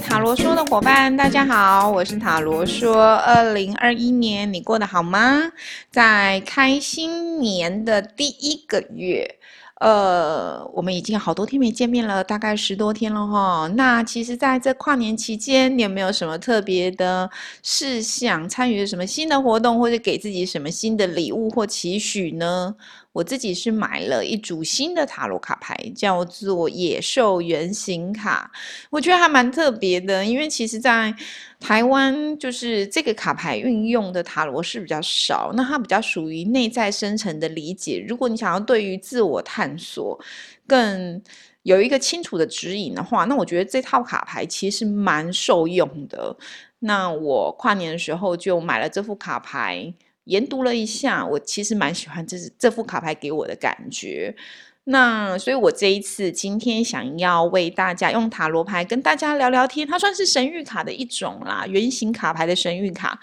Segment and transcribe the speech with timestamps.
[0.00, 3.14] 塔罗说的伙伴，大家好，我是塔罗说。
[3.16, 5.50] 二零二一年你过得好吗？
[5.90, 9.26] 在开新年的第一个月。
[9.80, 13.70] 呃，我们已经好多天没见面了，大概十多天了哈。
[13.74, 17.28] 那其实，在这跨年期间，你有没有什么特别的
[17.62, 18.48] 事项？
[18.48, 22.74] 参与了什么新的活动，或者给自己什么新的礼物或期许呢？
[23.16, 28.52] 我自己是买了一组新的塔罗卡牌，叫做野兽原型卡，
[28.90, 31.14] 我觉得还蛮特别的，因为其实，在
[31.58, 38.04] 台湾就是这个卡牌运用的塔罗是比较少，那它比较属于内在深层的理解。
[38.06, 40.20] 如果你想要对于自我探索
[40.66, 41.22] 更
[41.62, 46.36] 有一个清楚的指引的话，那我觉得这套卡牌其实蛮受用的。
[46.80, 49.94] 那我跨年的时候就买了这副卡牌。
[50.26, 54.36] 研读了一下，我其实蛮喜欢这这副卡牌给我的感觉。
[54.88, 63.18] 那所以，我这一次今天想要为大家用塔罗牌跟大家聊聊天，它算是神谕卡的一种啦，圆形卡牌的神谕卡。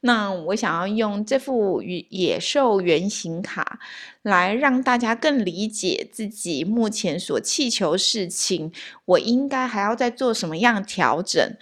[0.00, 3.80] 那我想要用这副野兽圆形卡
[4.22, 8.70] 来让大家更理解自己目前所祈求事情，
[9.04, 11.56] 我应该还要再做什么样调整。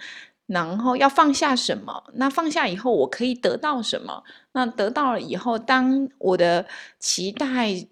[0.47, 2.03] 然后要放下什么？
[2.13, 4.23] 那放下以后，我可以得到什么？
[4.53, 6.65] 那得到了以后，当我的
[6.99, 7.85] 期待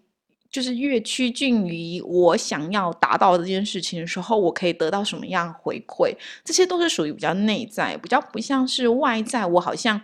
[0.49, 6.15] 就是越趋近于我想要达到这件事情的时候，我可以得到什么样回馈？
[6.45, 9.45] 这些都是属于比较内在，比较不像是外在。
[9.45, 9.99] 我好像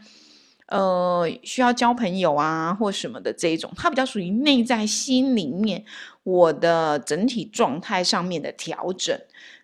[0.68, 5.86] 呃需要交朋友啊，或什么的这一种，它比较属于内在心里面
[6.24, 9.18] 我的整体状态上面的调整。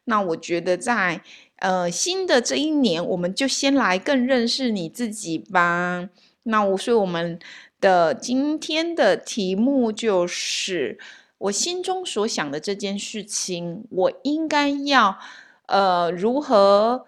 [0.05, 1.21] 那我觉得在。
[1.57, 6.09] 呃，新的这一年，我们就先来更认识你自己吧。
[6.43, 7.39] 那我所以我们
[7.81, 10.97] 的今天的题目就是
[11.39, 15.17] 我心中所想的这件事情，我应该要
[15.65, 17.05] 呃如何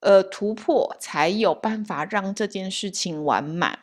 [0.00, 3.78] 呃突破，才有办法让这件事情完满。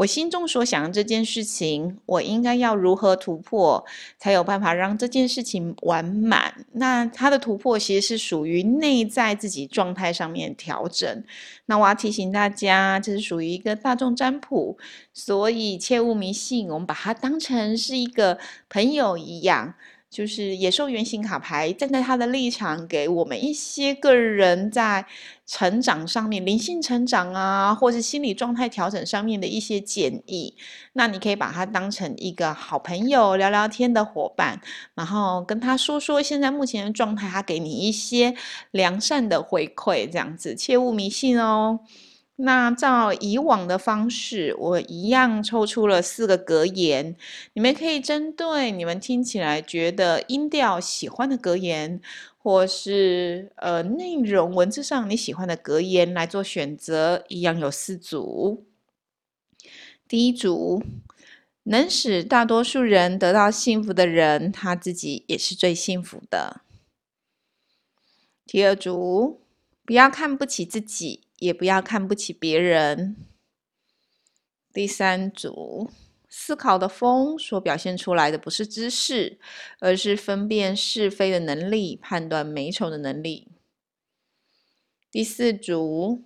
[0.00, 3.84] 我心中所想的这件事情，我应该要如何突破，
[4.18, 6.64] 才有办法让这件事情完满？
[6.72, 11.22] 那它的突破其实是属于内在自己状态上面调整。
[11.66, 14.78] 那我要提醒大家，这是属于一个大众占卜，
[15.12, 18.38] 所以切勿迷信，我们把它当成是一个
[18.70, 19.74] 朋友一样。
[20.10, 25.06] 就是野兽原型卡牌站在他的立场，给我们一些个人在
[25.46, 30.56] 成长上面、灵性成长啊，或是心理状态调整上面的一些建议。
[30.94, 34.60] 那你可以把它当成一个好朋友聊聊天的伙伴，
[34.94, 38.34] 然后跟他说说现在目前的状态，他给你一些
[38.72, 41.78] 良善的回馈，这样子切勿迷信哦。
[42.42, 47.14] 那照以往的方式，我一样抽出了四个格言，
[47.52, 52.00] 你们可以针对你们听起来觉得音调喜欢的格言，
[52.38, 58.64] 或是呃内容文字上你喜欢的格言来做选择，一样有四组。
[60.08, 60.82] 第一组，
[61.64, 66.62] 能使大多数人得到幸福的人，他自己也是最幸福的。
[68.46, 69.42] 第二组，
[69.84, 71.24] 不要看不起自己。
[71.40, 73.16] 也不要看不起别人。
[74.72, 75.90] 第三组
[76.28, 79.40] 思考的风所表现出来的不是知识，
[79.80, 83.48] 而是分辨是非的能力、判断美丑的能力。
[85.10, 86.22] 第四组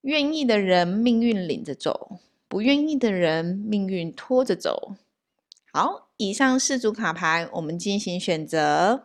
[0.00, 2.18] 愿意的人命运领着走，
[2.48, 4.96] 不愿意的人命运拖着走。
[5.72, 9.04] 好，以上四组卡牌，我们进行选择。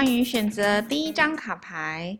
[0.00, 2.18] 关于选择第一张卡牌。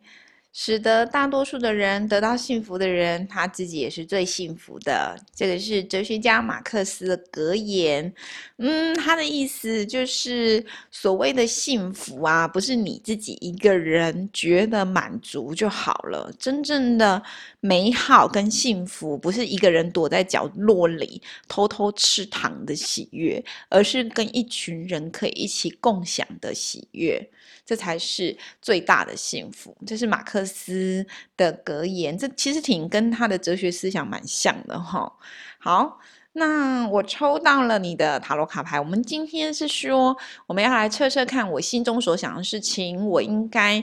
[0.53, 5.17] 使得大多数的人得到幸福的人，他自己也是最幸福的。
[5.35, 8.13] 这个是哲学家马克思的格言。
[8.59, 16.33] 嗯，他的意思就是所谓的幸福啊，不是你自己一个人觉得满足就好了。
[16.39, 17.23] 真正的
[17.61, 27.31] 美好跟幸福，不是一个人躲在角落里偷偷吃糖的喜悦，而是跟一群人可以一起共享的喜悦。
[27.65, 29.77] 这才是最大的幸福。
[29.87, 31.07] 这是马克思
[31.37, 35.13] 的格言，这其实挺跟他的哲学思想蛮像的哈。
[35.59, 35.99] 好，
[36.33, 38.81] 那我抽到了你的塔罗卡牌。
[38.81, 40.17] 我们今天是说，
[40.47, 43.83] 我们要来测测看我心中所想的事情，我应该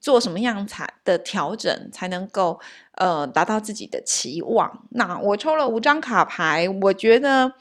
[0.00, 2.60] 做什么样才的调整，才能够
[2.96, 4.86] 呃达到自己的期望。
[4.90, 7.52] 那我抽了五张卡牌，我觉得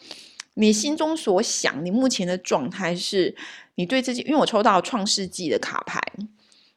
[0.56, 3.36] 你心中所想，你目前的状态是。
[3.76, 6.00] 你对自己，因为我抽到创世纪的卡牌，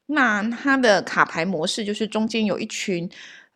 [0.06, 3.08] 那它的卡牌模式就是中间有一群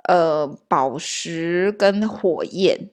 [0.08, 2.90] 呃宝石跟火焰。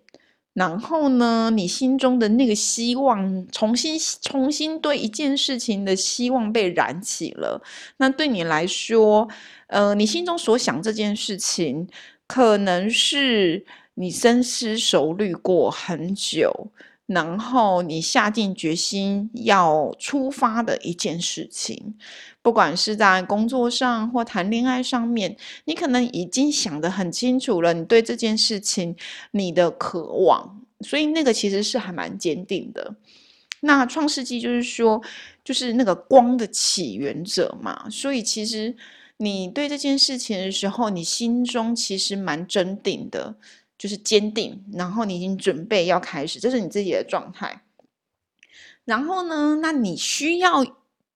[0.54, 7.62] 然后呢，你心中的那个希望，重新重新对一件事情的希望被燃起了。
[7.98, 9.28] 那对你来说，
[9.68, 11.90] 呃，你心中所想这件事情，
[12.26, 13.66] 可能是
[13.96, 16.72] 你深思熟虑过很久，
[17.06, 21.96] 然后你下定决心要出发的一件事情。
[22.46, 28.96] 不管是在工作上或谈恋爱上面，你可能已经想得很清楚了，你对这件事情
[29.32, 32.98] 你的渴望，所以那个其实是还蛮坚定的。
[33.62, 35.02] 那创世纪就是说，
[35.44, 38.76] 就是那个光的起源者嘛，所以其实
[39.18, 43.36] 你对这件事情的时候，你心中其实蛮坚定的，
[43.76, 47.64] 就是坚定，然后你已经准备要开始，这是你自己的状态。
[48.84, 50.64] 然后呢，那你需要。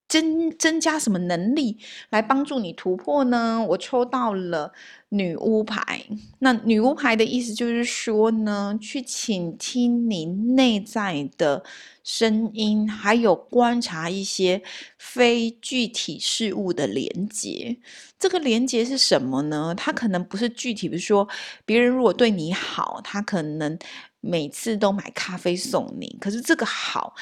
[0.10, 1.78] 增增加什么能力
[2.10, 3.64] 来帮助你突破呢？
[3.70, 4.74] 我抽到了
[5.10, 6.04] 女巫牌。
[6.40, 11.64] 那女巫牌的意思就是说呢，去倾听你内在的
[12.04, 14.64] 声音，还有观察一些
[14.98, 17.78] 非具体事物的连接。
[18.18, 19.76] 这个连接是什么呢？
[19.78, 21.28] 它可能不是具体，比如说
[21.66, 23.78] 别人如果对你好，他可能
[24.22, 26.18] 每次都买咖啡送你。
[26.20, 27.14] 可是这个好。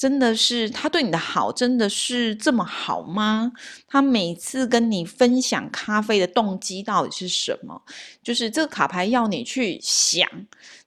[0.00, 3.52] 真的是他对你的好，真的是这么好吗？
[3.86, 7.82] 他每次跟你分享咖啡的动机到底是什么？
[8.22, 10.26] 就是这个卡牌要你去想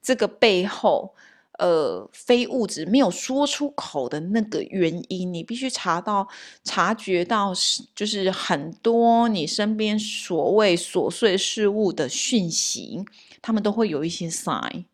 [0.01, 1.13] 这个背后，
[1.60, 6.27] 呃，非物质没有说出口的那个原因，你必须查到、
[6.63, 7.54] 察觉到，
[7.94, 13.06] 就是很多你身边所谓琐碎事物的讯息，
[13.44, 14.86] 他们都会有一些 sign。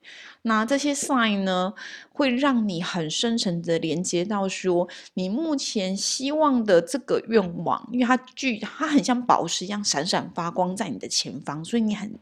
[0.44, 1.74] 那这些 sign 呢，
[2.12, 12.14] 会让你很深层的连接到说，你目前希望的这个愿望，因为它具它很像宝石一样闪闪发光在你的前方，所以你很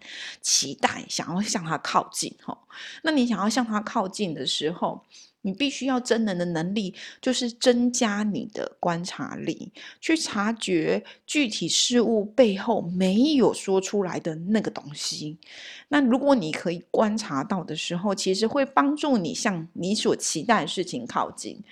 [0.42, 2.58] 期待想要向它靠近哈。
[3.04, 5.02] 那你想要向它靠近的时候，
[5.48, 9.72] 你必须要真人的能力，就是增加你的观察力，
[10.02, 15.38] 去察觉具体事物背后没有说出来的那个东西。
[15.88, 21.64] 那如果你可以观察到的时候，其实会帮助你向你所期待的事情靠近。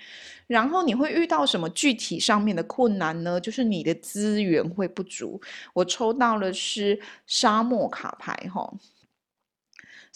[0.46, 3.40] 然后你会遇到什么具体上面的困难呢？
[3.40, 5.40] 就是你的资源会不足。
[5.74, 8.72] 我抽到了是沙漠卡牌，哈。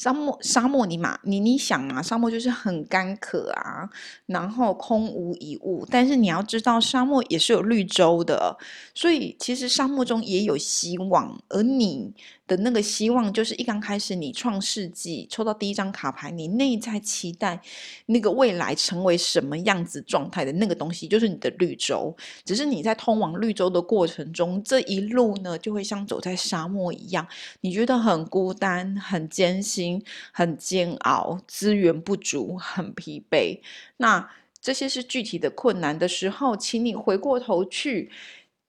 [0.01, 3.87] 沙漠，沙漠，你嘛，你你想啊，沙漠就是很干渴啊，
[4.25, 5.87] 然后空无一物。
[5.91, 8.57] 但是你要知道，沙漠也是有绿洲的，
[8.95, 12.15] 所以其实沙漠中也有希望，而你。
[12.51, 17.61] 的那个希望，就是一刚开始你创世纪抽到第一张卡牌，你内在期待
[18.07, 22.13] 那个未来成为什么样子状态的那个东西，就是你的绿洲。
[22.45, 27.25] 只是你在通往绿洲的过程中，这一路呢，就会像走在沙漠一样，
[27.61, 33.61] 你觉得很孤单、很艰辛、很煎熬，资源不足、很疲惫。
[33.99, 34.29] 那
[34.61, 38.11] 这些是具体的困难的时候，请你回过头去。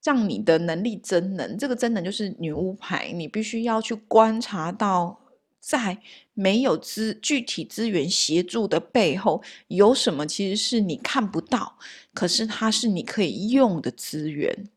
[0.03, 5.19] 让你的能力增能，这个增能就是女巫牌，你必须要去观察到，
[5.59, 6.00] 在
[6.33, 11.77] 没有资具体资源协助的背后，有什么其实是你看不到，
[12.15, 14.67] 可是它是你可以用的资源，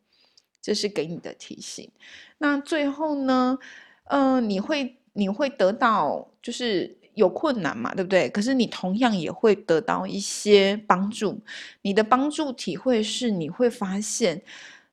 [0.60, 1.90] 这是给你的提醒。
[2.36, 3.58] 那最后呢，
[4.10, 8.28] 嗯，你会你会得到就是有困难嘛，对不对？
[8.28, 11.40] 可是你同样也会得到一些帮助，
[11.80, 14.42] 你的帮助体会是你会发现。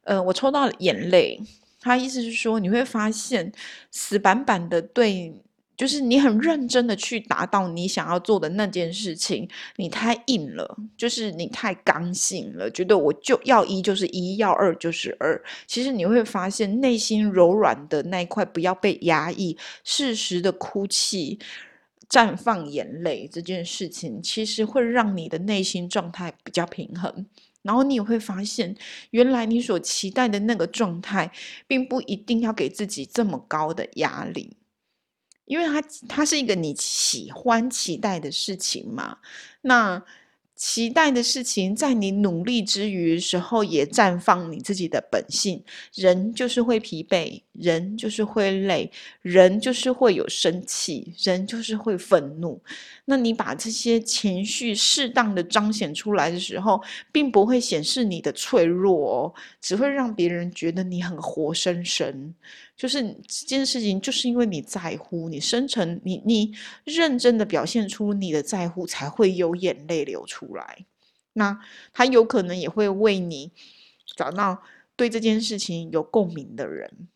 [0.03, 1.39] 呃，我抽到眼泪，
[1.79, 3.51] 他意思是说，你会发现
[3.91, 5.33] 死板板的对，
[5.77, 15.41] 就是你很认真的去达到你想要做的那件事情，你太硬了，就是你太刚性了，觉得我就要一就是一，要二就是二。
[15.65, 21.39] 其实你会发现内心柔软的那一块不要被压抑，适时的哭泣、
[22.09, 27.25] 绽放眼泪这件事情，其实会让你的内心状态比较平衡。
[27.61, 28.75] 然后你也会发现，
[29.11, 31.31] 原来你所期待的那个状态，
[31.67, 34.57] 并不一定要给自己这么高的压力，
[35.45, 39.17] 因为它它是一个你喜欢期待的事情嘛。
[39.61, 40.03] 那。
[40.53, 45.63] 期待的事情，在你努力之余时候，也绽放你自己的本性。
[45.95, 48.91] 人就是会疲惫，人就是会累，
[49.23, 52.61] 人就是会有生气，人就是会愤怒。
[53.11, 62.33] 那你把这些情绪适当的彰显出来的时候，并不会显示你的脆弱哦，只会让别人觉得你很活生生。
[62.77, 66.53] 就是这件事情，就是因为你在乎，你深沉，你你
[66.85, 70.85] 认真的表现出你的在乎，才会有眼泪流出来。
[71.33, 71.59] 那
[71.91, 73.51] 他有可能也会为你
[74.15, 74.63] 找到
[74.95, 77.09] 对这件事情有共鸣的人。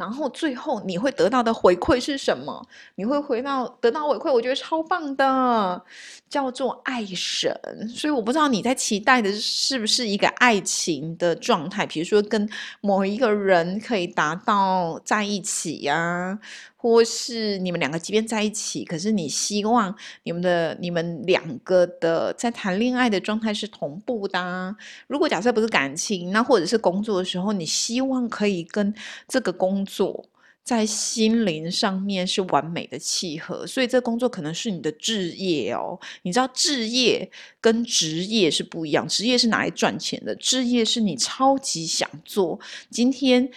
[0.00, 2.66] 然后最后你会得到的回馈是什么？
[2.94, 5.84] 你会回到得到回馈，我觉得超棒的，
[6.30, 7.54] 叫做爱神。
[7.94, 12.48] 所以我不知道你在期待的是不是一个爱情的状态，比如说跟
[12.80, 16.38] 某一个人可以达到在一起呀，
[16.82, 24.74] 或是你们两个即便在一起，可是你希望你们的你们两个的在谈恋爱的状态是同步的。
[25.06, 28.94] 如果假设不是感情，那或者是工作的时候，你希望可以跟
[29.28, 30.24] 这个工作
[30.64, 35.98] 在心灵上面是完美的契合，所以这工作可能是你的置业哦。
[36.22, 42.58] 你知道置业跟职业是不一样，职业是拿来赚钱的，置业是你超级想做。
[42.88, 43.50] 今天，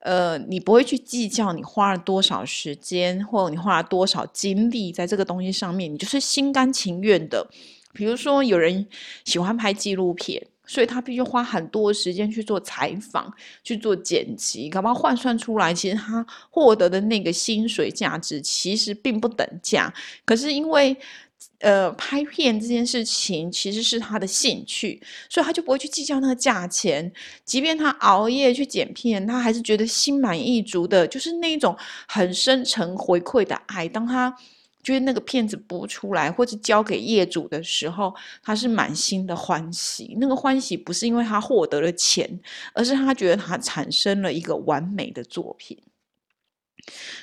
[0.00, 7.48] 呃，你不会去计较你花了多少时间，或者你花了多少精力在这个东西上面，你就是心甘情愿的。
[7.92, 8.86] 比如说，有人
[9.24, 10.46] 喜欢拍纪录片。
[10.66, 13.28] 所以他必须花很多时间去做采访、
[13.64, 19.92] 去做剪辑，搞不好换算出来，其实他获得的那个薪水价值其实并不等价。
[20.24, 20.96] 可是因为，
[21.60, 27.12] 呃，拍片这件事情其实是他的兴趣，所以他就不会去计较那个价钱。
[27.44, 31.76] 即便他熬夜去剪片，他还是觉得心满意足的，就是那种
[32.08, 33.86] 很深沉回馈的爱。
[33.86, 34.34] 当他
[34.82, 40.16] 觉得那个片子播出来或者交给业主的时候，他是满心的欢喜。
[40.18, 42.40] 那个欢喜不是因为他获得了钱，
[42.72, 45.76] 而是他觉得他产生了一个完美的作品。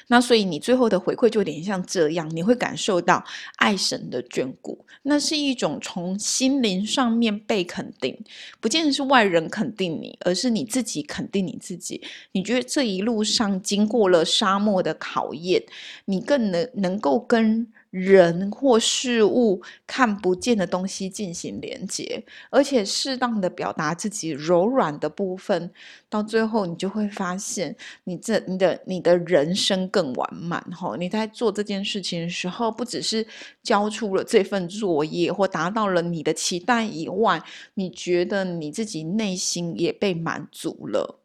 [0.07, 3.23] 那所以你最后的回馈就有点像这样，你会感受到
[3.57, 8.17] 爱神的眷顾，那是一种从心灵上面被肯定，
[8.59, 12.01] 不见得是外人肯定你，而是你自己肯定你自己。
[12.31, 15.63] 你觉得这一路上经过了沙漠的考验，
[16.05, 17.67] 你更能能够跟。
[17.99, 25.71] 人或事物看不见的东西进行连接，而且适当的表达自己柔软的部分，
[26.07, 30.95] 到最后你就会发现，你这你的你的人生更完满哈！
[30.97, 33.25] 你在做这件事情的时候，不只是
[33.63, 37.41] 交出了这份作业或达到了你的期待以外，
[37.73, 41.16] 你觉得你自己内心也被满足了。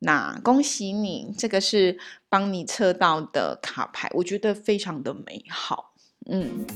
[0.00, 1.98] 那恭喜你，这个是
[2.28, 5.94] 帮你测到的卡牌，我觉得非常的美好，
[6.30, 6.66] 嗯。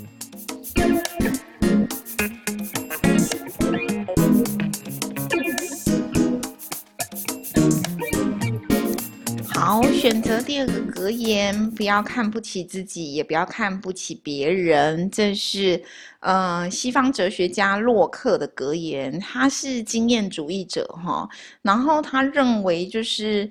[9.61, 15.81] 好，选择第二个格言，不要看不起自己，也不要看不起别人，这是。
[16.21, 21.29] 呃，西方哲学家洛克的格言，他是经验主义者哈，
[21.61, 23.51] 然后他认为就是，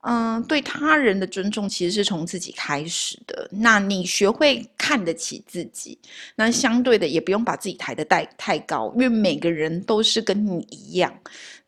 [0.00, 3.46] 嗯，对他人的尊重其实是从自己开始的。
[3.50, 5.98] 那你学会看得起自己，
[6.34, 11.12] 那相对的也不用把自己抬得太太高，因为每个人都是跟你一样。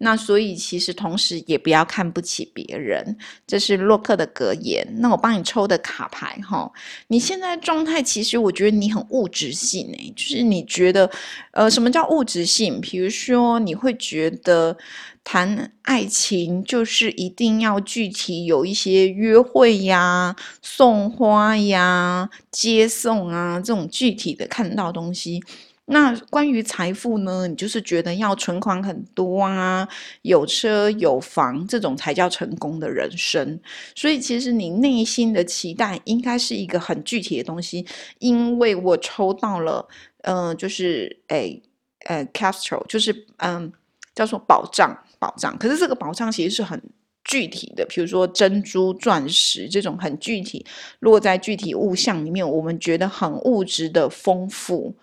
[0.04, 3.16] 那所以其实同时也不要看不起别人，
[3.46, 4.84] 这是洛克的格言。
[4.98, 6.70] 那我帮你抽的卡牌哈，
[7.06, 11.08] 你现在状态其实我觉得你很物质性诶，就是你觉得，
[11.52, 12.80] 呃，什么叫物质性？
[12.80, 14.76] 比如说你会觉得
[15.22, 25.40] 谈爱情就是一定要具体有一些约会呀、送花呀、接送啊这种具体的看到东西。
[25.86, 27.46] 那关于财富呢？
[27.48, 29.86] 你就是觉得要存款很多啊，
[30.22, 33.60] 有车有房，这种才叫成功的人生。
[33.94, 37.84] 所以其实你内心的期待应该是一个很具体的东西。
[38.20, 39.86] 因为我抽到了，
[40.22, 41.60] 嗯，就是诶，
[42.06, 43.70] 呃，Castro，就是嗯，
[44.14, 45.58] 叫做保障，保障。
[45.58, 46.80] 可是这个保障其实是很
[47.24, 50.64] 具体的，比如说珍珠、钻石这种很具体，
[51.00, 54.94] 落在具体物象里面，我们觉得很物质的丰富。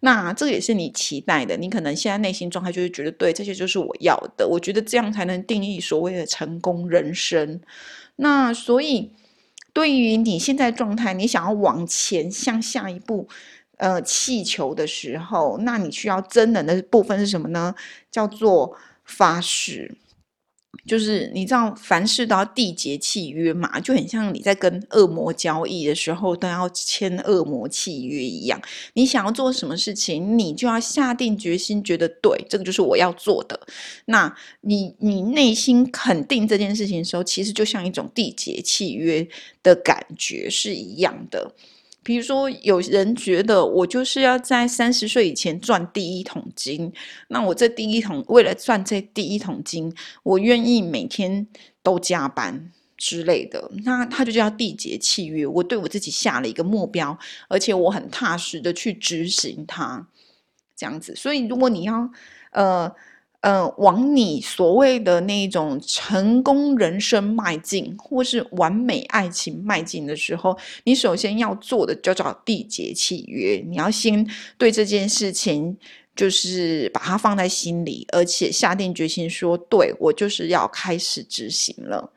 [0.00, 4.46] 那这也是你期待的，你可能现在内心状态就是觉得对，这些就是我要的。
[4.46, 7.60] 我觉得这样才能定义所谓的成功人生。
[8.16, 9.10] 那所以，
[9.72, 13.28] 对于你现在状态，你想要往前向下一步，
[13.76, 17.74] 呃，气球的时候，那你需要真能的部分是什么呢？
[18.10, 19.96] 叫做发誓。
[20.86, 28.60] 就是你知道，凡事都要缔结契约嘛，就很像你在跟恶魔交易的时候都要签恶魔契约一样。
[28.92, 33.58] 你想要做什么事情，你就要下定决心，觉得对，这个就是我要做的。
[34.06, 39.26] 那你你内心肯定这件事情的时候，其实就像一种缔结契约
[39.62, 41.54] 的感觉是一样的。
[42.08, 46.90] 比如说，有人觉得我就是要在三十岁以前赚第一桶金，
[47.28, 51.46] 那我这第一桶为了赚这第一桶金，我愿意每天
[51.82, 55.46] 都加班之类的，那他就叫缔结契约。
[55.46, 60.08] 我对我自己下了一个目标，而且我很踏实的去执行它，
[60.74, 61.14] 这样子。
[61.14, 62.10] 所以，如果你要
[62.52, 62.90] 呃
[63.40, 73.64] 呃，往你所谓的那种成功人生迈进，或是完美爱情迈进的时候，你首先要做的就叫缔结契约。
[73.68, 75.76] 你要先对这件事情，
[76.16, 82.10] 就是把它放在心里，而且下定决心说，对我就是要开始执行了。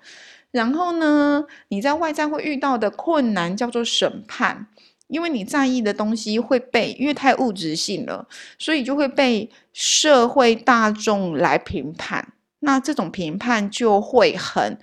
[0.49, 4.67] 然后呢，你在外在会遇到的困难叫做审判。
[5.11, 8.25] 因为你在意的东西会被，因为太物质性了，
[8.57, 12.33] 所以就会被社会大众来评判。
[12.61, 14.77] 那这种评判就会很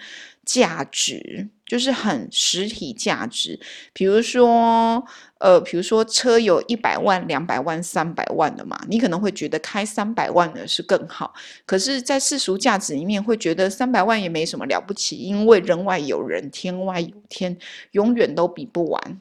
[0.45, 3.59] 价值，就是很实体价值。
[3.93, 5.05] 比如说，
[5.39, 11.33] 呃，比如说车有一百万、两百万、三百万的嘛，你可能会觉得开三百万的是更好。
[11.65, 17.57] 可是，在世俗价值里面，会觉得三百万也没什么了不起，因为人外有人，天外有天，
[17.93, 19.21] 永远都比不完。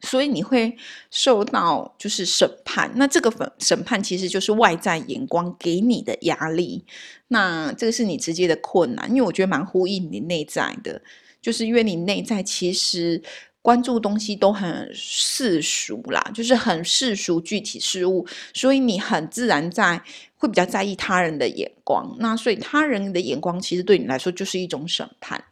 [0.00, 0.76] 所以你会
[1.10, 6.84] 受到就是审判，那这个审审判其实就是外在眼光给你的压力，
[7.28, 11.02] 那这个是你直接的困难，因为我觉得蛮呼应你内在的，
[11.42, 13.20] 就是因为你内在其实
[13.60, 18.24] 关注东西都很世俗啦，就是很世俗具体事物，
[18.54, 20.00] 所以你很自然在
[20.36, 25.42] 会比较在意他人的眼光，那所以他人的眼光其实对你来说就是一种审判。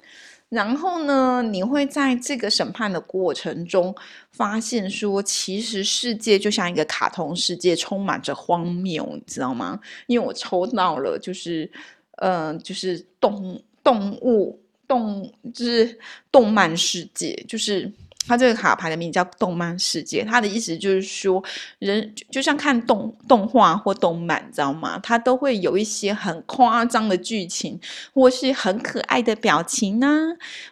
[0.49, 3.95] 然后呢，你会在这个审判的过程中
[4.31, 9.81] 发现说，其实世界就像一个卡通世界，充满着荒谬，你知道吗？
[10.07, 11.71] 因为我抽到了，就是，
[12.19, 15.99] 呃，就是动动物动，就是
[16.31, 17.93] 动漫世界，就是。
[18.27, 21.43] 它这个卡牌的名字叫《动漫世界》，它的意思就是说，
[21.79, 24.99] 人就像看动动画或动漫，你知道吗？
[25.03, 27.79] 它都会有一些很夸张的剧情，
[28.13, 30.11] 或是很可爱的表情啊，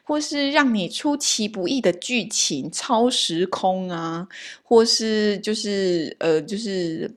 [0.02, 4.26] 或是让你出其不意的剧情，超时空啊，
[4.62, 7.10] 或是就是呃，就是。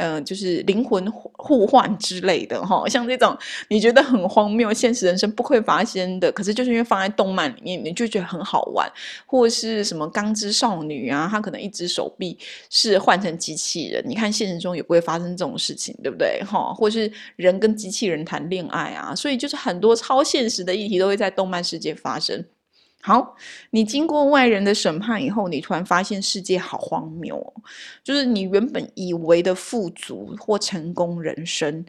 [0.00, 3.36] 嗯，就是灵魂互换之类的哈，像这种
[3.68, 8.90] 你觉得很荒谬、现实人生不会发生的，可是就是因为放在动漫里面，你就觉得很好玩，
[9.26, 12.38] 或是什么钢之少女啊，她可能一只手臂
[12.70, 16.42] 是换成机器人，你看现实中也不会发生这种事情，对不对？
[16.44, 22.42] 哈，或是人跟机器人谈恋爱啊，所以就是很多超现实的议题都会在动漫世界发生。
[23.02, 23.34] 好，
[23.70, 27.62] 你经过外人的审判以后，你突然发现世界好荒谬哦！
[28.04, 31.82] 就是你原本以为的富足或成功人生，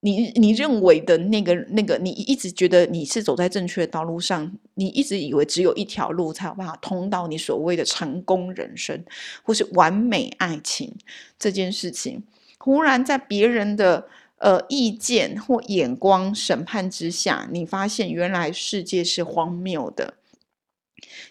[0.00, 9.04] 你你认为的那个那个，你一直觉得你是走在正确的道路上，你一直以为只有一条路才有办法通到你所谓的成功人生
[9.42, 10.90] 或是完美爱情
[11.38, 12.22] 这件事情，
[12.58, 14.06] 忽然在别人的。
[14.44, 20.12] 呃，意见或眼光审判之下，你发现原来世界是荒谬的。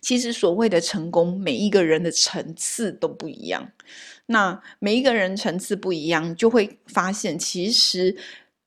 [0.02, 3.72] 其实所谓的成功，每一个人的层次都不一样。
[4.26, 8.18] 那每一个人层次不一样，就会发现其实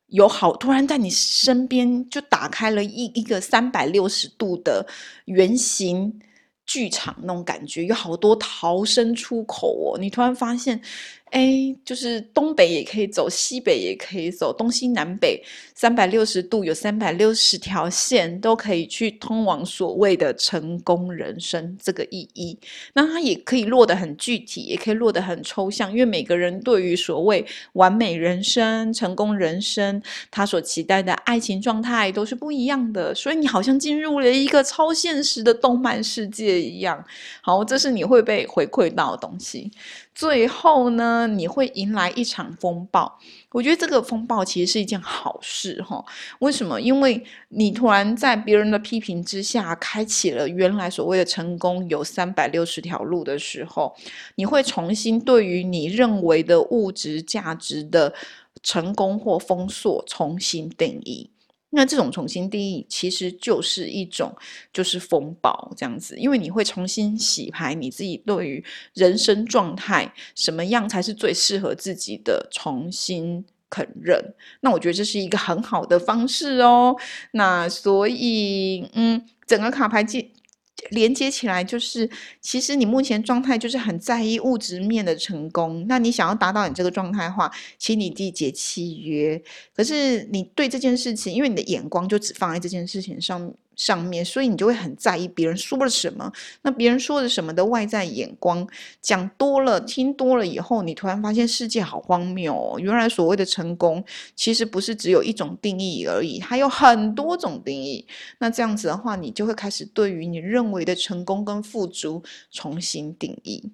[0.07, 4.87] 有好突然在你身边就打开了一一个三百六十度的
[5.25, 6.21] 圆形
[6.65, 9.99] 剧场那种感觉，有好多逃生出口哦。
[9.99, 10.81] 你突然发现。
[11.31, 15.43] 哎，就是东北也可以走，西北也可以走，东西南北
[15.75, 22.57] 三百六十度有三百六十条线都可以去通往所谓的成功人生这个意义。
[22.95, 33.15] 那它也可以落得很具体，也可以落得很抽象，因为每个人对于所谓完美人生、成功人生，他所期待的爱情状态都是不一样的。
[33.15, 37.05] 所以你好像进入了一个超现实的动漫世界一样。
[37.43, 39.71] 好，这是你会被回馈到的东西。
[40.15, 43.17] 最后呢，你会迎来一场风暴。
[43.53, 46.05] 我觉得这个风暴其实是一件好事，哈。
[46.41, 46.81] 为什么？
[46.81, 53.95] 因为你突然在别人的批评之下，开启了原来所谓的成功有三百六十条路的时候，
[54.35, 58.13] 你会重新对于你认为的物质价值的
[58.65, 61.31] 成功或封锁重新定义。
[61.71, 64.35] 那这种重新定义，其实就是一种
[64.73, 74.35] 就是风暴这样子，因为你会重新洗牌你自己对于人生状态什么样才是最适合自己的，重新肯认。
[74.61, 76.97] 那我觉得这是一个很好的方式哦。
[77.33, 80.05] 那所以，嗯，整个卡牌。
[80.91, 82.09] 连接起来就是，
[82.41, 85.85] 其实你目前状态就是很在意物质面的成功。
[85.89, 89.43] 那你想要达到你这个状态的话，请你缔结契约。
[89.75, 93.53] 可是你对这件事情，因为你的眼光就只放在这件事情上。
[93.77, 96.33] 上面，所以你就会很在意别人说了什么。
[96.63, 98.67] 那别人说的什么的外在眼光，
[99.01, 102.79] 讲多了、听多了以后，你突然发现世界好荒谬哦！
[102.79, 104.03] 原来所谓的成功，
[104.35, 108.07] 其实不是只有一种定义而已，还有很多种定义。
[108.39, 113.71] 那这样子的话，你就会开始对于你认为的成功跟富足重新定义。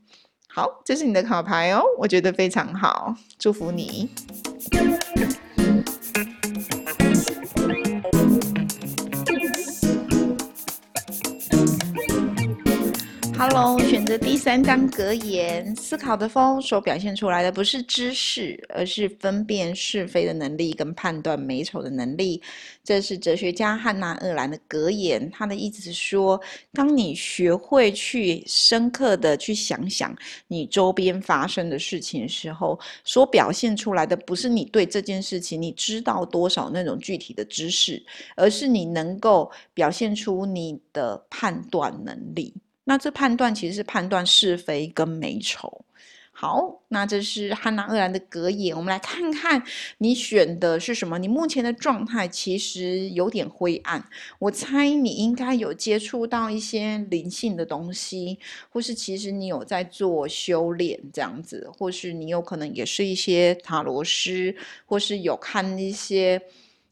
[0.49, 4.11] 好，这是你的卡牌哦，我觉得非常好，祝福你。
[13.45, 22.41] Hello，选择第三张格言，思考的风所表现出来的不是知识，而是分辨是非的能力跟判断美丑的能力。
[22.85, 26.41] 这是哲学家汉娜·厄兰的格言，他的意思是说，
[26.73, 38.01] 当你学会去深刻的去想想你周边发生的事情的时候，所表现出来的不是你对这件事情你知道多少那种具体的知识，
[38.37, 42.55] 而是你能够表现出你的判断能力。
[42.85, 45.85] 那这判断其实是判断是非跟美丑。
[46.35, 48.75] 好，那这是汉娜·厄兰的格言。
[48.75, 49.63] 我们来看看
[49.99, 51.19] 你选的是什么。
[51.19, 54.05] 你目前的状态其实有点灰暗。
[54.39, 58.39] 我猜你应该有接触到一些灵性的东西，
[58.71, 66.41] 或是其实你有在做修炼这样子，或是你有可能也是一些塔罗师，或是有看一些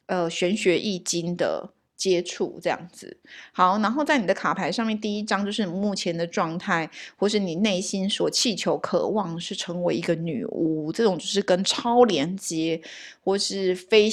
[0.07, 1.73] 呃玄学易经的。
[2.01, 3.15] 接触这样子
[3.53, 12.81] 好，然后在你的卡牌上面，第一张就是你目前的状态，或是你内心所祈求、渴望是成为一个女巫，这种就是跟超连接
[13.23, 14.09] 或是非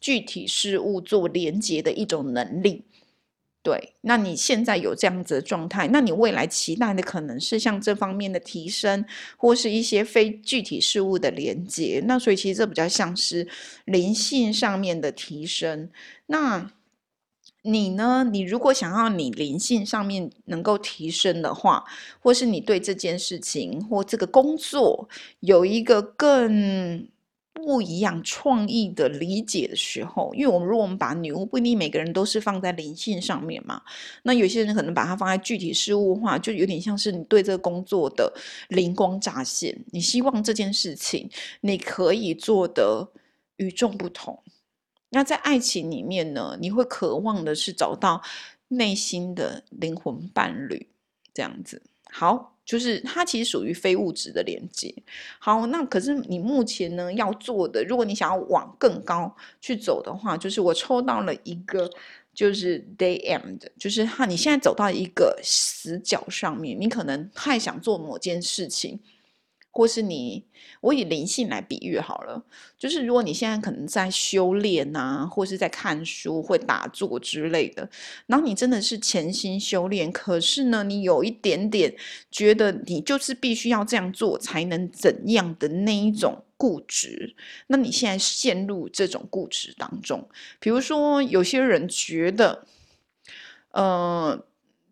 [0.00, 2.82] 具体事物做连接的一种能力。
[3.62, 9.04] 对，那你现在有这样子的状态，那你未来期待的可能是像这方面的提升，
[9.36, 12.02] 或是一些非具体事物的连接。
[12.06, 13.46] 那所以其实这比较像是
[13.84, 15.90] 灵性上面的提升。
[16.26, 16.70] 那
[17.62, 18.24] 你呢？
[18.32, 21.84] 你如果想要你灵性上面能够提升的话，
[22.20, 25.08] 或是你对这件事情或这个工作
[25.40, 27.06] 有一个更
[27.52, 33.82] 不一样创意的理解的时候，因为我们如果我们把女巫不一定每个人都是放在灵性上面嘛，
[34.22, 38.32] 那有些人可能把它放在具体事物化，就有点像是你对这个工作的
[38.68, 41.28] 灵光乍现，你希望这件事情
[41.62, 43.08] 你可以做的
[43.56, 44.40] 与众不同。
[45.10, 48.22] 那在爱情里面呢，你会渴望的是找到
[48.68, 50.88] 内心的灵魂伴侣，
[51.32, 51.80] 这样子。
[52.10, 54.94] 好，就是它其实属于非物质的连接。
[55.38, 61.90] 好，那可是你目前呢要做的，如果你想要往更高去走的话，就是我抽到了一个，
[62.34, 68.98] 就是 day end，就是哈，你现在走到一个死角上面，你可能太想做某件事情。
[69.78, 70.42] 或是你，
[70.80, 72.44] 我以灵性来比喻好了，
[72.76, 77.88] 就是如果你现在可能在修炼啊，或是在看书、会打坐之类的，
[78.26, 81.94] 然后你真的是潜心修炼，可是呢，你有一点点
[82.28, 87.36] 觉得你就是必须要这样做才能怎样的那一种固执，
[87.68, 90.28] 那你现在陷入这种固执当中。
[90.58, 92.66] 比如说，有些人觉得，
[93.70, 94.44] 呃，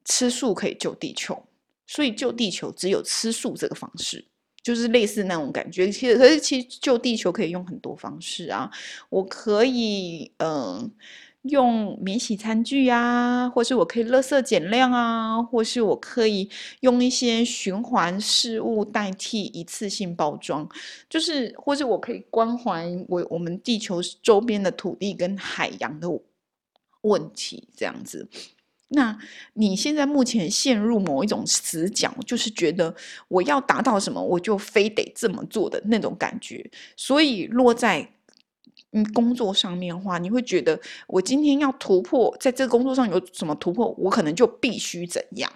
[0.04, 1.42] 吃素可以救地球，
[1.88, 4.26] 所以救地球只有吃素这个方式。
[4.66, 8.68] 就是类似那种感觉，其实可是其实救地球可以用很多方式啊，
[9.08, 10.90] 我可以嗯
[11.42, 16.50] 用免洗餐具啊，或是我可以垃圾减量啊，或是我可以
[16.80, 20.68] 用一些循环事物代替一次性包装，
[21.08, 26.08] 就是或是我可以关怀我我们地球周边的土地跟海洋的
[27.02, 28.28] 问题，这样子。
[28.88, 29.18] 那
[29.54, 32.94] 你现在目前陷入某一种死角，就是觉得
[33.26, 36.70] 我要达到什么，我就非得这么做的那种感觉。
[36.96, 38.08] 所以落在
[38.92, 45.52] 嗯工作上面的话，你会觉得我今天要突破，在这个工作上有什么突破，我可能就必须怎样。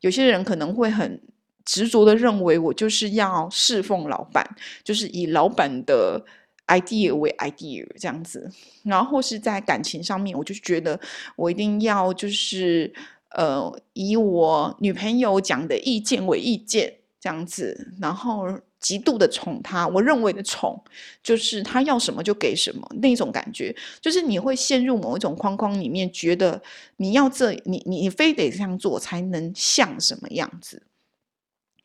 [0.00, 1.20] 有些人可能会很
[1.64, 6.24] 执着的认为，我就是要侍奉老板，就是以老板的。
[6.68, 8.50] Idea 为 idea 这样子，
[8.84, 10.98] 然后是在感情上面，我就觉得
[11.36, 12.92] 我一定要就是
[13.30, 18.46] 呃以我女朋友讲的意见为意见这样子，然后
[18.78, 19.88] 极度的宠她。
[19.88, 20.80] 我认为的宠
[21.22, 26.62] 就是她要什么就给什么那种感觉，就是你会陷入某一种框框里面，觉得
[26.98, 30.82] 你要这你你非得这样做才能像什么样子。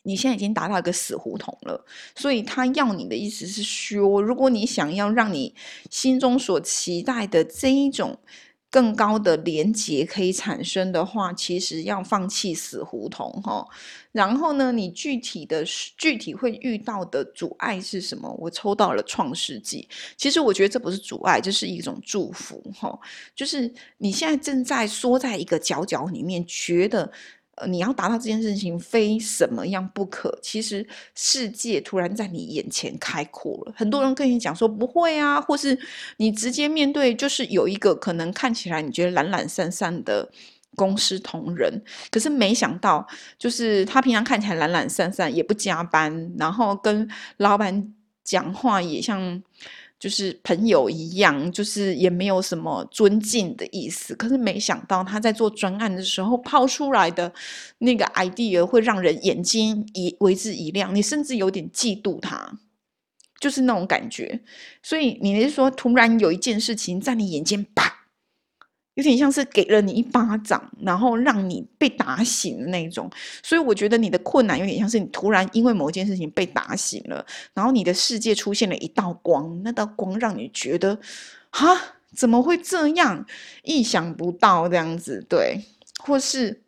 [0.04, 1.86] 你现在已经达到一个死胡同了，
[2.16, 5.56] 所以他要你的意思是说，如果你想要让你
[5.90, 8.20] 心中所期待的这一种
[8.70, 13.66] 更高的连接可以产生的话，其实要放弃死胡同哈。
[14.12, 15.64] 然后呢，你具体的
[15.98, 18.30] 具体会遇到的阻碍是什么？
[18.40, 19.88] 我抽到了创世纪，
[20.18, 23.00] 其实我觉得这不是阻碍，这是一种祝福哈。
[23.36, 27.10] 就是你现在正在缩在一个角角里面，觉得。
[27.56, 30.38] 呃，你要达到这件事情，非什么样不可？
[30.42, 33.74] 其实世界突然在你眼前开阔了。
[33.76, 35.78] 很多人跟你讲说不会啊，或是
[36.18, 40.28] 你直接面对，就是有一个可能看起来你觉得懒懒散散的
[40.76, 49.44] 公司同仁，可是没想到，就是他平常看起来懒懒散散，也不加班，然后跟老板讲话也像。
[50.04, 54.14] 就是朋友一样，就是也没有什么尊敬的意思。
[54.16, 57.32] 可是没想到他在做专案的时候抛出来的
[57.78, 62.60] 那个 idea 会让人眼睛一为之一亮，你甚至有点嫉妒他，
[63.40, 64.42] 就是那种感觉。
[64.82, 68.03] 所以你是说，突然有一件事情在你眼前啪。
[68.96, 73.10] 有点像是给了你一巴掌，然后让你被打醒的那种，
[73.42, 81.00] 所以我觉得你的困难有点像是你突然因为某件事情被打醒了，然后你的世界出现了一道光，那道光让你觉得，
[81.50, 81.76] 哈，
[82.16, 83.26] 怎么会这样？
[83.64, 85.60] 意想不到这样子，对，
[86.04, 86.62] 或是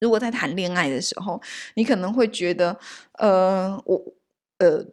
[0.00, 1.40] 如果在谈恋爱的时候，
[1.74, 2.78] 你可能会觉得，
[3.12, 4.02] 呃，我，
[4.58, 4.84] 呃。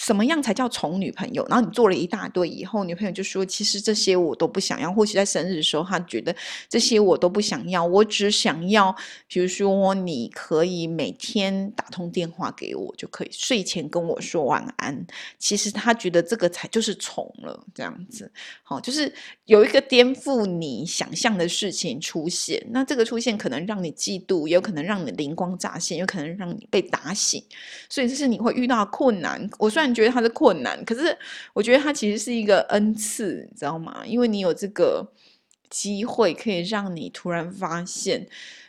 [0.00, 1.46] 什么样才叫宠女朋友？
[1.50, 6.34] 然后你做了一大堆以后，女朋友就说：“其实这些我都不想要。”或许在生日的时候，她觉得
[6.70, 8.96] 这些我都不想要，我只想要，
[9.28, 15.06] 比如说你可以每天打通电话给我，就可以睡前跟我说晚安。
[15.38, 18.32] 其实她觉得这个才就是宠了，这样子。
[18.62, 19.12] 好，就是
[19.44, 22.66] 有一个颠覆你想象的事情出现。
[22.70, 27.44] 那这个出现可能让你嫉妒，也有可能让你灵光乍现，有可能让你被打醒。
[27.90, 29.46] 所以这是你会遇到困难。
[29.58, 29.89] 我虽然。
[29.94, 31.16] 觉得他是困难，可是
[31.52, 34.02] 我觉得他其实是一个恩赐，你知道吗？
[34.06, 35.12] 因为你有这个
[35.68, 38.26] 机会，可以让你突然发现，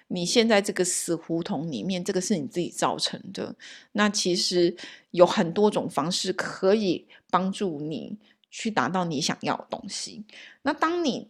[0.08, 3.56] 你现在这个死胡同里面，这个是你自己造成的。
[3.94, 4.76] 那其实
[5.12, 8.18] 有很多种方式可以帮助你
[8.50, 10.24] 去达到你想要的东西。
[10.62, 11.28] 那当你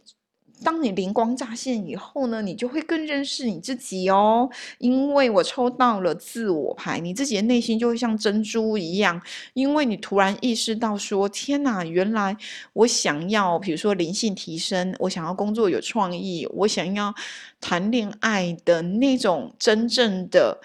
[0.63, 4.50] 当你灵光乍现以后呢，你就会更认识你自己哦。
[4.78, 9.21] 因为我抽到了自我牌，你自己的内心就会像珍珠一样。
[9.54, 12.38] 因为你突然意识到说：“天哪，原来
[12.74, 17.13] 我想要，比如说灵性提升，我想要工作有创意，我想要
[17.60, 20.62] 谈恋爱的那种真正的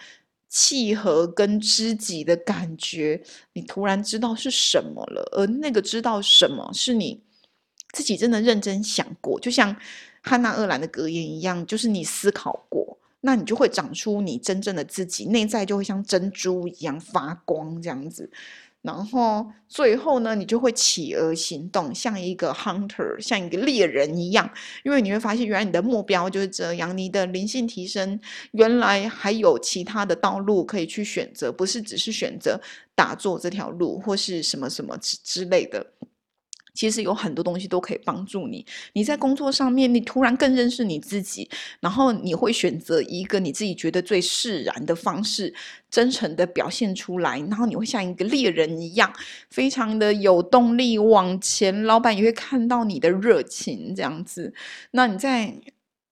[0.49, 3.23] 契合跟知己的感觉。”
[3.55, 7.26] 你突然知道是什么了，而那个知道什么是你。
[7.97, 9.75] 自己真的认真想过，就像
[10.21, 18.31] 汉娜·厄兰的格言一样，就是你思考过，那你就会长出你真正的自己，内在就会像珍珠一样发光这样子。
[18.83, 24.49] 然后最后呢，你就会企鹅行动，像一个 hunter，像一个猎人一样，
[24.85, 32.61] 因为你会发现，原来你的目标就是这样，你的灵性提升，原来还有其他的道路可以去选择，不是只是选择
[32.95, 35.87] 打坐这条路，或是什么什么之之类的。
[36.77, 38.65] 其实有很多东西都可以帮助你。
[38.93, 41.49] 你在工作上面，你突然更认识你自己，
[41.81, 45.53] 然后你会选择一个你自己觉得最释然的方式，
[45.91, 49.13] 真诚的表现出来，然后你会像一个猎人一样，
[49.51, 51.83] 非常的有动力往前。
[51.85, 54.53] 老板也会看到你的热情，这样子。
[54.91, 55.55] 那你在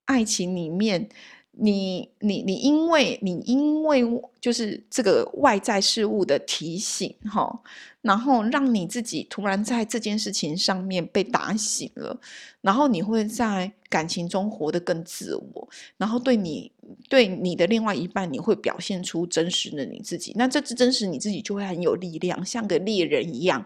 [0.05, 1.07] 爱情里面。
[1.57, 4.03] 你你你，因为你因为
[4.41, 7.61] 就是这个外在事物的提醒哈，
[8.01, 12.19] 然后让你自己突然在这件事情上面被打醒了，
[12.61, 16.71] 然后你会在感情中活得更自我，然后对你
[17.09, 23.65] 对你的另外一半，你会表现出真实的你自己，那这只真实你自己就会很有力量，像个猎人一样，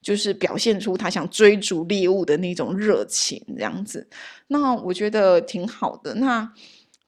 [0.00, 4.06] 就是表现出他想追逐猎物的那种热情这样子，
[4.46, 6.52] 那我觉得挺好的，那。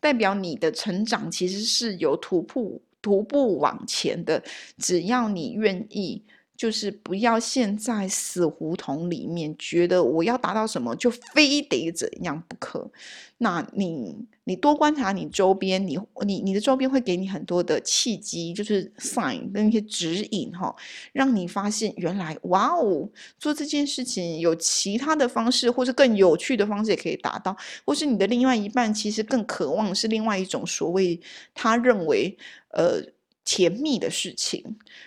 [0.00, 4.42] 代表你的成长其实是有徒步徒步往前的，
[4.78, 6.22] 只要你愿意。
[6.56, 12.90] 就是不要陷在死胡同里面，觉得我要达到什么就非得怎样不可。
[13.38, 20.74] 那你你多观察你周边，你你你的周边会给你很多的契机，就是 sign 跟一些指引哈，
[21.12, 23.06] 让你发现原来哇哦，
[23.38, 31.20] 做这件事情有其他的方式，或是更有趣的方式也可以达到，或是你的另外一半其实更渴望是另外一种所谓
[31.54, 32.34] 他认为
[32.70, 33.02] 呃
[33.44, 34.64] 甜蜜的事情，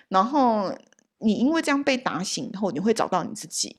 [0.07, 0.71] 然后。
[1.19, 3.75] 你因为这样被打醒以后，你会找到你自己，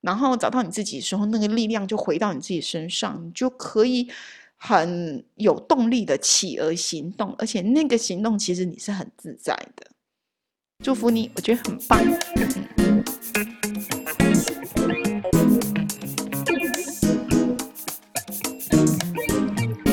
[0.00, 4.10] 然后找到你自己的时候，那个力量就回到你自己身上，你就可以
[4.56, 9.86] 很有动力的起而行动，而且那个行动其实你是很自在的。
[10.82, 12.00] 祝福你，我觉得很棒。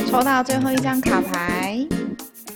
[0.10, 1.88] 抽到最后一张卡牌。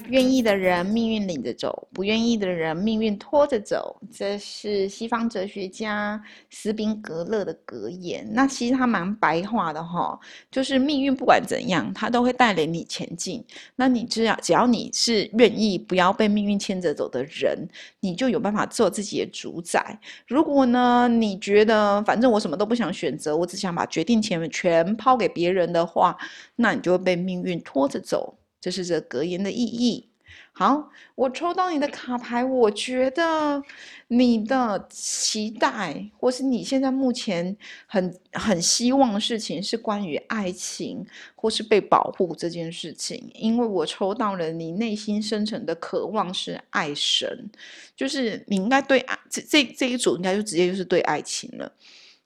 [0.10, 4.00] 愿意的人，命运领着走；不愿意的人，命运拖着走。
[4.12, 8.28] 这是西方哲学家斯宾格勒的格言。
[8.32, 10.20] 那其实他蛮白话的哈，
[10.52, 13.44] 就是命运不管怎样，他都会带领你前进。
[13.76, 17.68] 那你只要只要你是愿意不要被命运牵着走的人，
[18.00, 20.00] 你就有办法做自己的主宰。
[20.28, 26.16] 如果呢，你觉得反正我什么都不想选择，我只想把决定权全抛给别人的话，
[26.56, 28.38] 那你就会被命运拖着走。
[28.66, 30.10] 这是这格言的意义。
[30.52, 33.62] 好，我抽到你的卡牌，我觉得
[34.08, 43.30] 你的期待，或是你现在目前很很希望的事情，是关于爱情或是被保护这件事情。
[43.36, 47.48] 因为我抽到了你内心深层的渴望是爱神，
[47.96, 51.72] 就是你应该对爱这这这一组应该就直接就是对爱情了。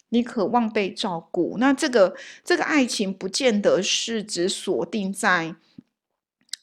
[0.08, 5.54] 你渴望被照顾，那这个这个爱情不见得是只锁定在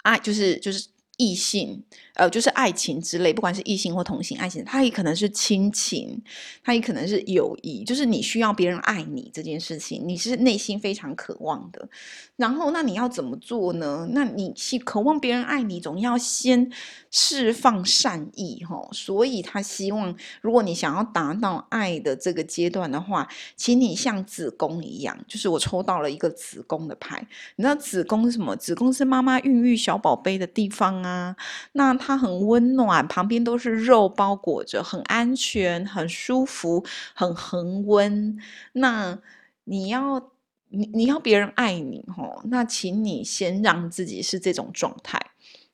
[0.07, 0.87] 啊，就是就是。
[1.17, 1.83] 异性，
[2.15, 6.23] 呃，就是爱情之类，不管是异性或同性爱情，它也可能是亲情，
[6.63, 11.89] 它也可能是友谊，就是你需要别人爱你这件事情，你是内心非常渴望的。
[12.37, 14.07] 然后，那你要怎么做呢？
[14.13, 16.71] 那你希渴望别人爱你，总要先
[17.11, 18.87] 释放善意，哈。
[18.93, 23.27] 所以他希望，如果你想要达到爱的这个阶段的话，
[23.57, 27.27] 请你像子宫一样，就是我抽到了一个子宫的牌。
[27.57, 28.55] 你知道子宫是什么？
[28.57, 31.06] 子宫是妈妈孕育小宝贝的地方。
[31.07, 31.37] 啊
[31.73, 38.39] 那它很温暖，旁边都是肉包裹着，很安全，很舒服，很恒温。
[38.73, 39.19] 那
[39.65, 40.31] 你要。
[40.69, 45.19] 你你要别人爱你吼，那请你先让自己是这种状态，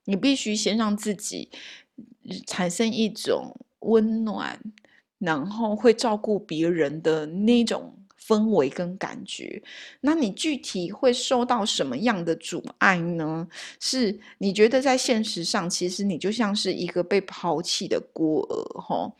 [0.05, 1.49] 你必须先让自己
[2.47, 4.61] 产生一种温暖，
[5.18, 7.95] 然后会照顾别人的那种
[8.27, 9.63] 氛围跟感觉。
[10.01, 13.47] 那你具体会受到什么样的阻碍呢？
[13.81, 19.17] 是你觉得在现实上，其实你就像是一个被抛弃的孤儿吼。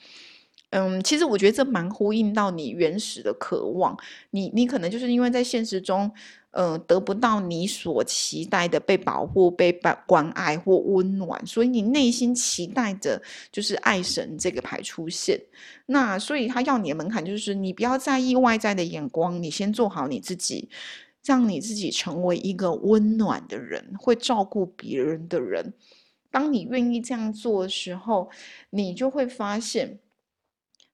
[0.73, 3.95] 嗯，其实我觉得这蛮呼应到你原始的渴望。
[4.31, 6.11] 你你可能就是因为在现实中，
[6.51, 15.39] 呃，得不到你所期待的被保护、被关关爱或温暖，所以你内心期待着就是爱神这个牌出现。
[15.85, 20.71] 那所以他要你的门槛就是你不要在意外在的眼光，你先做好你自己，
[21.23, 25.75] 让你自己成为一个温暖的人，会照顾别人的人。
[26.31, 28.31] 当你愿意这样做的时候，
[28.71, 29.99] 你就会发现。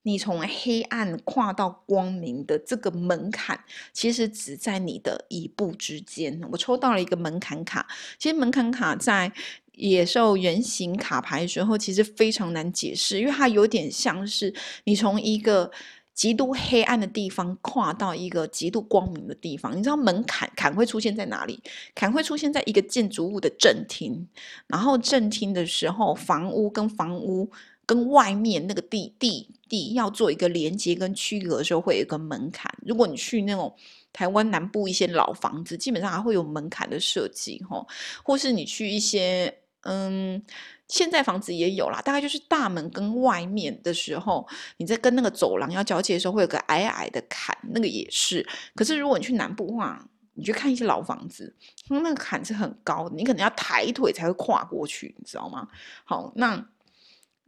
[0.03, 3.59] 你从黑暗跨到光明的这个门槛，
[3.93, 6.41] 其实只在你的一步之间。
[6.51, 7.87] 我抽到了一个门槛卡，
[8.19, 9.31] 其实门槛卡在
[9.73, 15.71] 野兽原型卡牌的时候，其实非常难解释，因为它有点像是你从一个
[16.15, 19.77] 极度黑暗的地方跨到一个极度光明的地方。
[19.77, 21.63] 你知道门槛坎会出现在哪里？
[21.95, 24.27] 坎会出现在一个建筑物的正厅，
[24.69, 27.51] 然后正厅的时候，房屋跟房屋。
[27.89, 32.71] 跟外面那个地地地要做一个连接跟区隔的时候，会有一个门槛。
[32.85, 33.75] 如果你去那种
[34.13, 37.89] 台湾南部一些老房子，基本上还会有门槛的设计，吼，
[38.23, 40.43] 或是你去一些嗯，
[40.89, 44.47] 现在房子也有啦，大概就是大门跟外面的时候，
[44.77, 48.47] 你在跟那个走廊要交接的时候，会有个矮矮的坎，那个也是。
[48.75, 51.57] 可是如果你去南部的话，你去看一些老房子，
[51.89, 55.67] 那个坎是很高的，你可能要抬腿才会跨过去，你知道吗？
[56.05, 56.63] 好，那。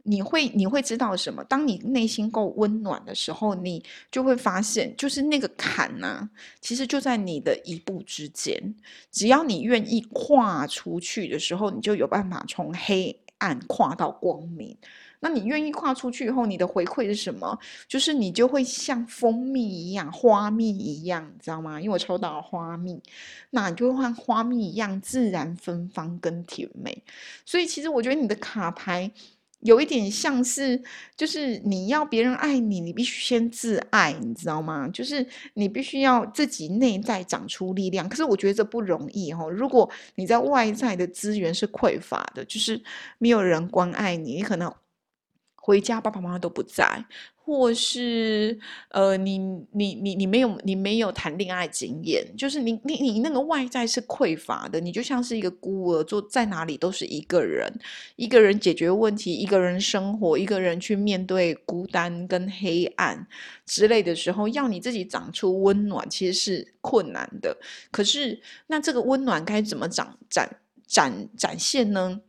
[0.03, 1.43] 你会你会知道什么？
[1.43, 8.75] 当你内心够温暖的时候，你就会发现，就是那个坎呢，其实就在你的一步之间。
[9.11, 14.75] 只要你愿意跨出去的时候，你就有办法从黑暗跨到光明。
[15.19, 17.55] 那你愿意跨出去以后，你的回馈是什么？
[17.87, 21.79] 就是你就会像蜂蜜一样，花蜜一样，你知道吗？
[21.79, 22.99] 因为我抽到了花蜜，
[23.51, 27.03] 那你就会像花蜜一样自然芬芳跟甜美。
[27.45, 29.11] 所以其实我觉得你的卡牌。
[29.61, 30.81] 有一点像是，
[31.15, 34.87] 就是你要别人爱你，你必须先自爱，你知道吗？
[34.89, 38.07] 就是你必须要自己内在长出力量。
[38.09, 39.49] 可是我觉得这不容易哦。
[39.49, 42.81] 如果你在外在的资源是匮乏的，就是
[43.17, 44.73] 没有人关爱你，你可能
[45.55, 47.05] 回家爸爸妈妈都不在。
[47.43, 48.57] 或是
[48.89, 49.37] 呃，你
[49.71, 57.71] 你你你没有你没有谈恋爱经验，就是你你你那个外在是匮乏的，你就像是一个孤儿，坐在哪里都是一个人，
[58.15, 63.27] 一个人解决问题，一个人生活，一个人去面对孤单跟黑暗
[63.65, 67.57] 之类的时候，要你自己长出温暖，其实是困难的。
[67.89, 72.21] 可是那这个温暖该怎么长展展展现呢？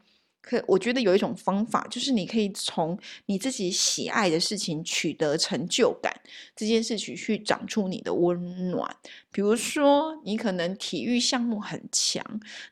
[0.43, 6.13] 可我觉得有一种方法，就是你可以从你自己喜爱的事情取得成就感，
[6.57, 8.97] 这件事情去长出你的温暖。
[9.31, 12.25] 比如说，你可能体育项目很强，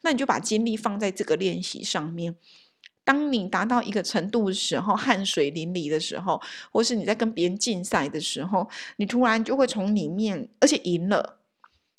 [0.03, 2.35] 那你就把精力放在这个练习上面。
[3.05, 6.41] 当你达到一个程度的时候，汗水淋漓的时候，
[6.71, 11.39] 或是你在跟别人竞赛的时候，你突然就会从里面，而且赢了，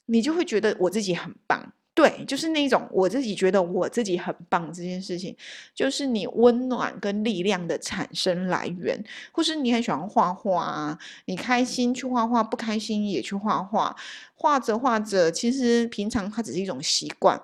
[0.08, 1.74] 你就会觉得我自己很棒。
[1.94, 5.36] 对，就是那种我自己觉得我自己很棒这件事情，
[5.76, 13.96] 就是你温暖跟力量的产生来源，或是你很喜欢画画啊，你开心去画画，不开心也去画画，
[14.36, 17.42] 画着画着，其实平常它只是一种习惯。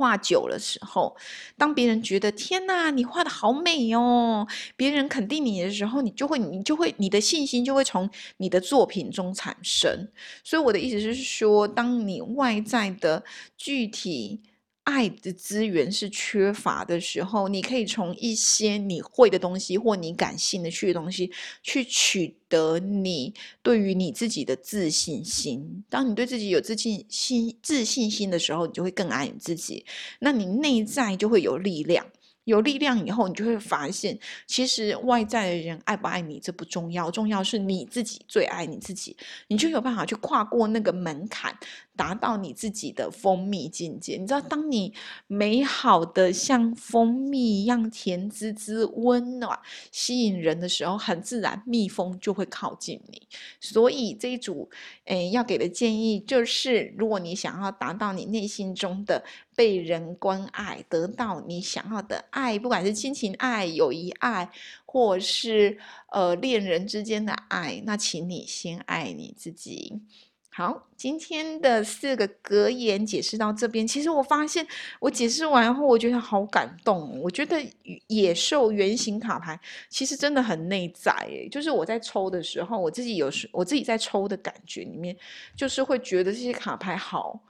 [0.00, 1.14] 画久了时候，
[1.58, 4.46] 当别人觉得天哪，你画的好美哦，
[4.76, 10.08] 别人肯定你的时候，你就会，你就会，你的信心就会从你的作品中产生。
[10.42, 13.22] 所以我的意思是说，当你外在的
[13.58, 14.40] 具体。
[14.90, 21.30] 爱的资源是缺乏的时候，你可以从一些你会的东西或你感兴趣的东西
[21.62, 23.32] 去取得你
[23.62, 25.84] 对于你自己的自信心。
[25.88, 29.86] 当你对自己有自信心、自信心的时候，你就会更爱你自己，
[30.18, 32.04] 那你内在就会有力量。
[32.44, 39.14] 有力量以后，你就会发现，其实外在的人爱不爱你这不重要，重要是你自己最爱你自己，
[39.46, 41.56] 你就有办法去跨过那个门槛。
[42.00, 44.94] 达到你自己的蜂蜜境界，你知道，当你
[45.26, 49.58] 美好的像蜂蜜一样甜滋滋、温暖、
[49.92, 53.20] 吸引人的时候，很自然蜜蜂就会靠近你。
[53.60, 54.70] 所以这一组，
[55.04, 59.22] 诶，要给的建议就是，如果你想要达到你内心中的
[59.54, 64.50] 被人关爱，得到你想要的爱，不管是亲情爱、友谊爱，
[64.86, 65.76] 或是
[66.12, 70.00] 呃恋人之间的爱，那请你先爱你自己。
[70.52, 73.86] 好，今天的四个格言解释到这边。
[73.86, 74.66] 其实我发现，
[74.98, 77.18] 我解释完后，我觉得好感动。
[77.20, 77.56] 我觉得
[78.08, 85.16] 野兽原型卡牌其实真的很内在，诶，就是我在抽的时候，我自己有时我自己在抽的感觉里面，
[85.54, 87.40] 就是会觉得这些卡牌好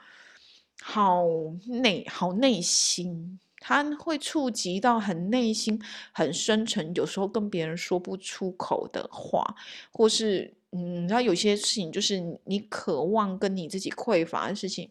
[0.83, 1.25] 好
[1.67, 5.83] 内好内心，它会触及到很内心、
[6.13, 9.57] 很深沉，有时候跟别人说不出口的话，
[9.91, 10.55] 或是。
[10.73, 14.89] 嗯，然后有些事情就是你渴望跟你自己匮乏的事情，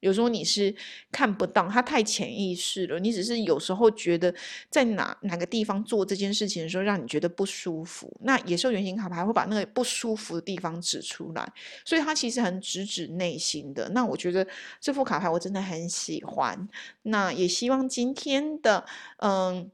[0.00, 0.74] 有时候你是
[1.10, 2.98] 看不到，它太潜意识了。
[2.98, 4.34] 你只是有时候觉得
[4.68, 8.14] 在哪哪个地方做这件事情的时候，让你觉得不舒服。
[8.20, 11.50] 那野兽原型卡牌会把那个不舒服的地方指出来，
[11.84, 13.88] 所以它其实很直指内心的。
[13.90, 14.46] 那我觉得
[14.80, 16.68] 这副卡牌我真的很喜欢。
[17.04, 18.84] 那也希望今天的
[19.16, 19.70] 嗯。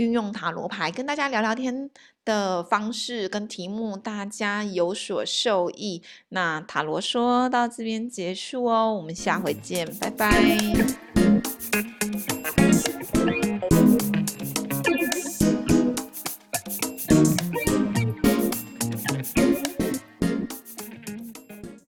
[0.00, 1.90] 运用塔罗牌跟大家聊聊天
[2.24, 6.02] 的方式跟题目，大家有所受益。
[6.30, 10.56] 那塔罗说到这边结束哦，我们下回见，拜拜。